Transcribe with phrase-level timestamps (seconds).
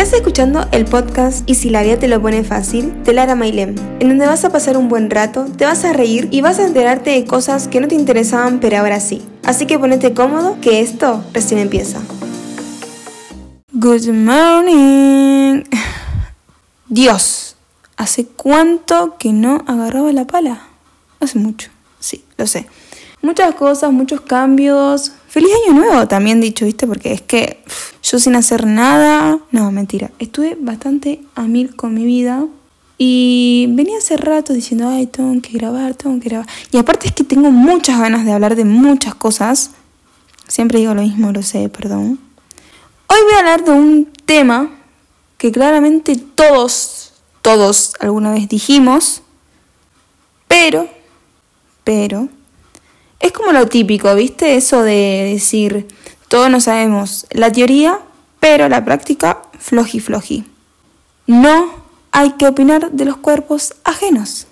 [0.00, 3.74] Estás escuchando el podcast Y si la vida te lo pone fácil de Lara Mailem,
[4.00, 6.64] en donde vas a pasar un buen rato, te vas a reír y vas a
[6.64, 9.20] enterarte de cosas que no te interesaban pero ahora sí.
[9.44, 12.00] Así que ponete cómodo que esto recién empieza.
[13.72, 15.64] Good morning.
[16.88, 17.56] Dios,
[17.98, 20.62] ¿hace cuánto que no agarraba la pala?
[21.20, 22.66] Hace mucho, sí, lo sé.
[23.20, 25.12] Muchas cosas, muchos cambios.
[25.28, 26.86] Feliz año nuevo también dicho, ¿viste?
[26.86, 27.62] Porque es que
[28.10, 29.38] yo sin hacer nada...
[29.52, 30.10] No, mentira.
[30.18, 32.44] Estuve bastante a mil con mi vida.
[32.98, 36.48] Y venía hace rato diciendo, ay, tengo que grabar, tengo que grabar.
[36.72, 39.70] Y aparte es que tengo muchas ganas de hablar de muchas cosas.
[40.48, 42.18] Siempre digo lo mismo, lo sé, perdón.
[43.06, 44.70] Hoy voy a hablar de un tema
[45.38, 49.22] que claramente todos, todos alguna vez dijimos.
[50.48, 50.88] Pero,
[51.84, 52.28] pero
[53.20, 54.56] es como lo típico, ¿viste?
[54.56, 55.86] Eso de decir,
[56.30, 57.98] todos no sabemos la teoría,
[58.38, 60.44] pero la práctica, floji floji.
[61.26, 61.74] No
[62.12, 64.46] hay que opinar de los cuerpos ajenos.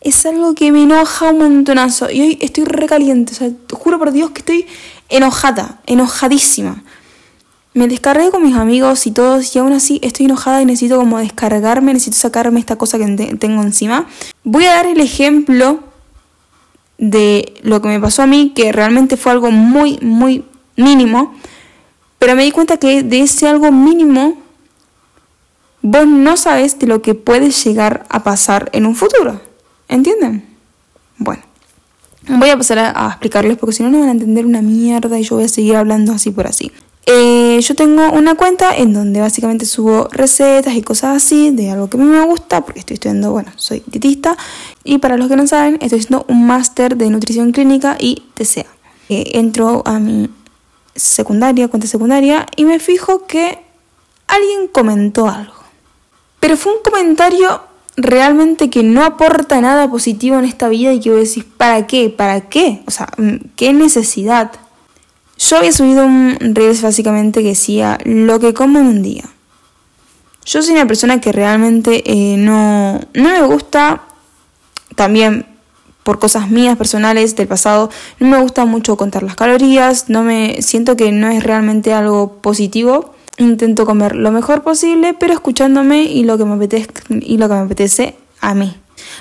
[0.00, 2.10] Es algo que me enoja un montonazo.
[2.10, 3.34] Y hoy estoy recaliente.
[3.34, 4.66] O sea, juro por Dios que estoy
[5.10, 6.82] enojada, enojadísima.
[7.74, 11.18] Me descargué con mis amigos y todos y aún así estoy enojada y necesito como
[11.18, 14.06] descargarme, necesito sacarme esta cosa que tengo encima.
[14.44, 15.80] Voy a dar el ejemplo
[16.96, 20.44] de lo que me pasó a mí, que realmente fue algo muy, muy
[20.76, 21.34] mínimo,
[22.18, 24.40] pero me di cuenta que de ese algo mínimo,
[25.82, 29.40] vos no sabes de lo que puede llegar a pasar en un futuro.
[29.88, 30.44] ¿Entienden?
[31.18, 31.42] Bueno,
[32.28, 35.24] voy a pasar a, explicarles porque si no, no van a entender una mierda y
[35.24, 36.70] yo voy a seguir hablando así por así.
[37.04, 41.90] Eh, yo tengo una cuenta en donde básicamente subo recetas y cosas así de algo
[41.90, 44.36] que a mí me gusta, porque estoy estudiando, bueno, soy dietista.
[44.84, 48.66] Y para los que no saben, estoy haciendo un máster de nutrición clínica y TCA.
[49.08, 50.30] Eh, entro a mi
[50.94, 53.58] secundaria, cuenta secundaria, y me fijo que
[54.26, 55.54] alguien comentó algo.
[56.40, 57.62] Pero fue un comentario
[57.96, 62.10] realmente que no aporta nada positivo en esta vida y que vos decís, ¿para qué?
[62.10, 62.82] ¿Para qué?
[62.86, 63.08] O sea,
[63.56, 64.52] ¿qué necesidad?
[65.38, 69.24] Yo había subido un Reels básicamente que decía lo que como en un día.
[70.44, 74.02] Yo soy una persona que realmente eh, no, no me gusta,
[74.96, 75.46] también
[76.02, 80.60] por cosas mías personales del pasado, no me gusta mucho contar las calorías, no me
[80.62, 83.14] siento que no es realmente algo positivo.
[83.38, 87.54] Intento comer lo mejor posible, pero escuchándome y lo que me apetece, y lo que
[87.54, 88.76] me apetece a mí.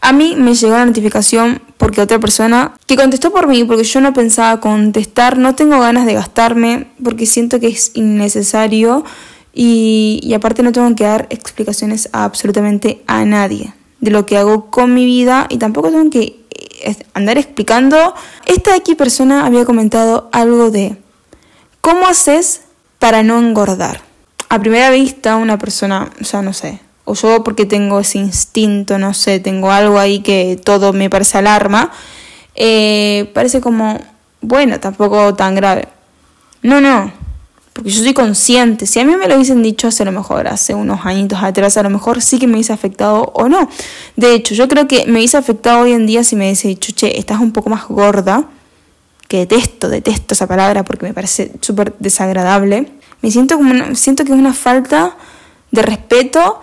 [0.00, 4.00] A mí me llegó la notificación porque otra persona que contestó por mí, porque yo
[4.00, 9.04] no pensaba contestar, no tengo ganas de gastarme, porque siento que es innecesario
[9.52, 14.36] y, y aparte no tengo que dar explicaciones a absolutamente a nadie de lo que
[14.36, 16.45] hago con mi vida y tampoco tengo que
[17.14, 18.14] andar explicando.
[18.46, 20.96] Esta aquí persona había comentado algo de
[21.80, 22.62] ¿cómo haces
[22.98, 24.00] para no engordar?
[24.48, 28.98] A primera vista una persona, o sea, no sé, o yo porque tengo ese instinto,
[28.98, 31.92] no sé, tengo algo ahí que todo me parece alarma,
[32.54, 34.00] eh, parece como,
[34.40, 35.88] bueno, tampoco tan grave.
[36.62, 37.12] No, no,
[37.76, 38.86] porque yo soy consciente.
[38.86, 41.76] Si a mí me lo hubiesen dicho hace a lo mejor, hace unos añitos atrás,
[41.76, 43.68] a lo mejor sí que me hubiese afectado o no.
[44.16, 46.92] De hecho, yo creo que me hubiese afectado hoy en día si me hubiese dicho,
[46.92, 48.48] che, estás un poco más gorda,
[49.28, 52.92] que detesto, detesto esa palabra porque me parece súper desagradable.
[53.20, 55.14] Me siento como siento que es una falta
[55.70, 56.62] de respeto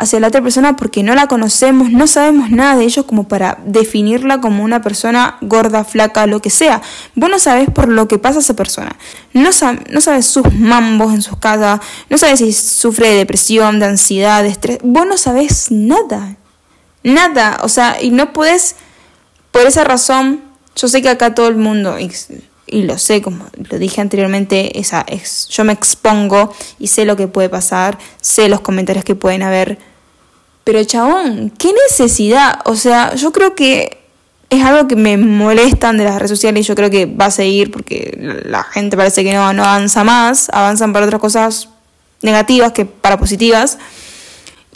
[0.00, 3.58] hacia la otra persona porque no la conocemos, no sabemos nada de ellos como para
[3.66, 6.80] definirla como una persona gorda, flaca, lo que sea.
[7.14, 8.96] Vos no sabés por lo que pasa esa persona.
[9.34, 9.50] No,
[9.90, 14.42] no sabes sus mambos en sus casas, no sabes si sufre de depresión, de ansiedad,
[14.42, 14.78] de estrés.
[14.82, 16.36] Vos no sabés nada.
[17.02, 17.60] Nada.
[17.62, 18.76] O sea, y no puedes,
[19.50, 20.40] por esa razón,
[20.76, 21.98] yo sé que acá todo el mundo,
[22.66, 27.16] y lo sé, como lo dije anteriormente, esa, es, yo me expongo y sé lo
[27.16, 29.89] que puede pasar, sé los comentarios que pueden haber
[30.64, 32.60] pero chabón, ¿qué necesidad?
[32.64, 33.98] O sea, yo creo que
[34.50, 37.30] es algo que me molestan de las redes sociales y yo creo que va a
[37.30, 41.68] seguir porque la gente parece que no, no avanza más, avanzan para otras cosas
[42.20, 43.78] negativas que para positivas.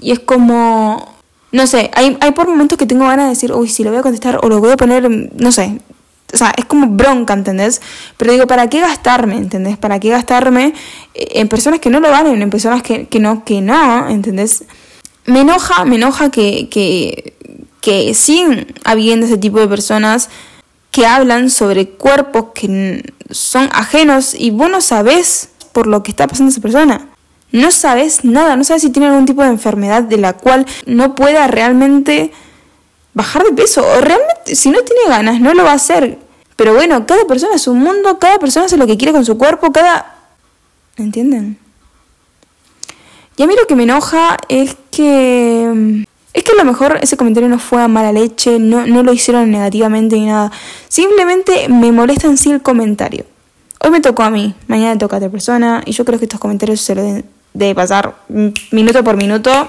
[0.01, 1.17] Y es como,
[1.51, 3.99] no sé, hay, hay por momentos que tengo ganas de decir, uy, si lo voy
[3.99, 5.81] a contestar o lo voy a poner, no sé.
[6.33, 7.81] O sea, es como bronca, ¿entendés?
[8.17, 9.77] Pero digo, ¿para qué gastarme, ¿entendés?
[9.77, 10.75] ¿Para qué gastarme
[11.15, 14.65] en personas que no lo valen, en personas que, que no, que no, ¿entendés?
[15.26, 17.35] Me enoja, me enoja que, que,
[17.81, 18.15] que
[18.85, 20.29] habiendo ese tipo de personas
[20.91, 26.26] que hablan sobre cuerpos que son ajenos y vos no sabés por lo que está
[26.29, 27.09] pasando esa persona.
[27.50, 31.15] No sabes nada, no sabes si tiene algún tipo de enfermedad de la cual no
[31.15, 32.32] pueda realmente
[33.12, 33.85] bajar de peso.
[33.87, 36.19] O realmente, si no tiene ganas, no lo va a hacer.
[36.56, 39.38] Pero bueno, cada persona es un mundo, cada persona hace lo que quiere con su
[39.38, 40.17] cuerpo, cada...
[40.97, 41.59] ¿Entienden?
[43.37, 46.05] Y a mí lo que me enoja es que...
[46.32, 49.12] Es que a lo mejor ese comentario no fue a mala leche, no, no lo
[49.12, 50.50] hicieron negativamente ni nada.
[50.88, 53.25] Simplemente me molesta en sí el comentario.
[53.79, 56.41] Hoy me tocó a mí, mañana toca a otra persona, y yo creo que estos
[56.41, 57.02] comentarios se lo
[57.52, 58.17] deben pasar
[58.73, 59.69] minuto por minuto,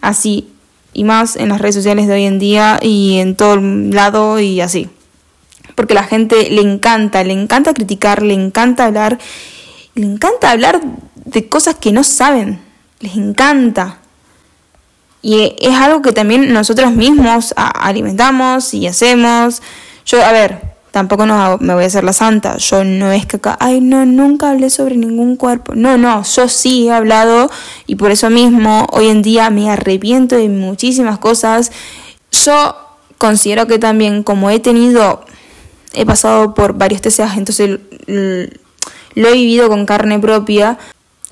[0.00, 0.48] así,
[0.92, 4.60] y más en las redes sociales de hoy en día y en todo lado y
[4.60, 4.88] así.
[5.74, 9.18] Porque la gente le encanta, le encanta criticar, le encanta hablar,
[9.94, 10.80] le encanta hablar
[11.24, 12.60] de cosas que no saben,
[13.00, 13.99] les encanta.
[15.22, 19.60] Y es algo que también nosotros mismos alimentamos y hacemos.
[20.06, 22.56] Yo, a ver, tampoco no me voy a hacer la santa.
[22.56, 25.74] Yo no es que acá, ay, no, nunca hablé sobre ningún cuerpo.
[25.74, 27.50] No, no, yo sí he hablado
[27.86, 31.70] y por eso mismo hoy en día me arrepiento de muchísimas cosas.
[32.30, 32.76] Yo
[33.18, 35.24] considero que también como he tenido,
[35.92, 40.78] he pasado por varios TCAs, entonces lo he vivido con carne propia.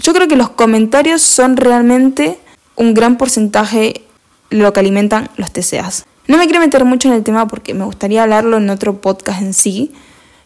[0.03, 2.39] Yo creo que los comentarios son realmente
[2.79, 4.03] un gran porcentaje
[4.51, 6.07] lo que alimentan los TCAs.
[6.27, 9.43] No me quiero meter mucho en el tema porque me gustaría hablarlo en otro podcast
[9.43, 9.93] en sí,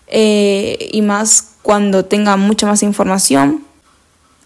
[0.09, 3.65] eh, y más cuando tenga mucha más información.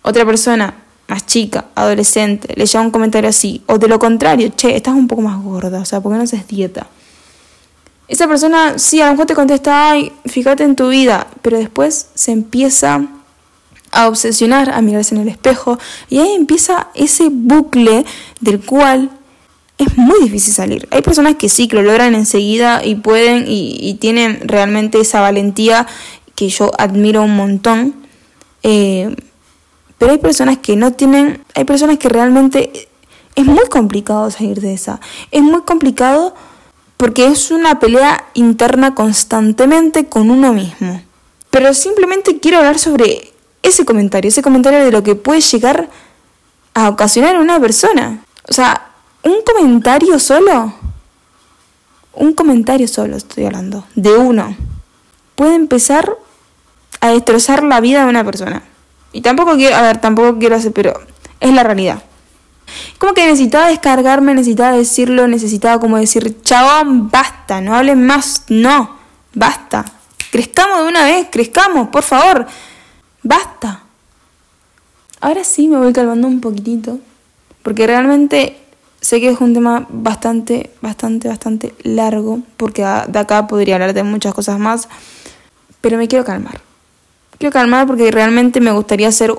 [0.03, 0.75] Otra persona
[1.09, 5.07] más chica, adolescente, le lleva un comentario así, o de lo contrario, che, estás un
[5.07, 6.89] poco más gorda, o sea, ¿por qué no haces dieta?
[8.09, 12.09] Esa persona, sí, a lo mejor te contesta, ay, fíjate en tu vida, pero después
[12.15, 13.07] se empieza
[13.97, 15.79] a obsesionar, a mirarse en el espejo,
[16.09, 18.05] y ahí empieza ese bucle
[18.41, 19.11] del cual
[19.79, 20.89] es muy difícil salir.
[20.91, 25.87] Hay personas que sí, que lo logran enseguida y pueden y, tienen realmente esa valentía
[26.35, 27.95] que yo admiro un montón.
[28.63, 29.15] Eh,
[29.99, 32.89] pero hay personas que no tienen, hay personas que realmente
[33.35, 35.01] es muy complicado salir de esa.
[35.31, 36.35] Es muy complicado
[36.97, 41.03] porque es una pelea interna constantemente con uno mismo.
[41.51, 43.26] Pero simplemente quiero hablar sobre
[43.67, 45.89] ese comentario, ese comentario de lo que puede llegar
[46.75, 48.25] a ocasionar en una persona.
[48.49, 48.89] O sea,
[49.23, 50.75] un comentario solo,
[52.13, 54.57] un comentario solo estoy hablando, de uno,
[55.35, 56.17] puede empezar
[57.01, 58.63] a destrozar la vida de una persona.
[59.13, 61.01] Y tampoco quiero, a ver, tampoco quiero hacer, pero
[61.41, 62.03] es la realidad.
[62.99, 68.97] Como que necesitaba descargarme, necesitaba decirlo, necesitaba como decir, chabón, basta, no hables más, no,
[69.35, 69.85] basta.
[70.31, 72.47] Crezcamos de una vez, crezcamos, por favor.
[73.27, 73.83] Basta.
[75.21, 77.01] Ahora sí me voy calmando un poquitito,
[77.65, 78.57] porque realmente
[79.01, 84.05] sé que es un tema bastante, bastante, bastante largo, porque de acá podría hablar de
[84.05, 84.89] muchas cosas más,
[85.81, 86.61] pero me quiero calmar.
[87.37, 89.35] Quiero calmar porque realmente me gustaría hacer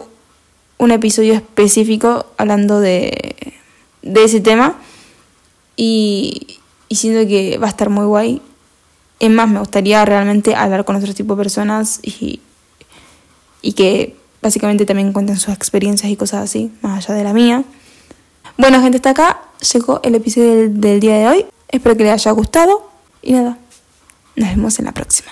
[0.77, 3.53] un episodio específico hablando de,
[4.01, 4.75] de ese tema
[5.77, 8.41] y, y siento que va a estar muy guay.
[9.21, 12.41] Es más, me gustaría realmente hablar con otro tipo de personas y,
[13.67, 17.65] y que básicamente también cuenten sus experiencias y cosas así, más allá de la mía.
[18.57, 19.41] Bueno, gente, hasta acá
[19.73, 21.45] llegó el episodio del, del día de hoy.
[21.67, 22.89] Espero que les haya gustado
[23.21, 23.57] y nada,
[24.37, 25.31] nos vemos en la próxima.